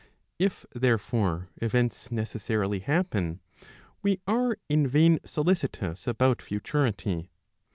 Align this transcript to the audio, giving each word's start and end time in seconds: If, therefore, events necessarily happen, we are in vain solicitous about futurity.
If, 0.39 0.65
therefore, 0.73 1.49
events 1.57 2.11
necessarily 2.11 2.79
happen, 2.79 3.39
we 4.01 4.19
are 4.25 4.57
in 4.67 4.87
vain 4.87 5.19
solicitous 5.23 6.07
about 6.07 6.41
futurity. 6.41 7.29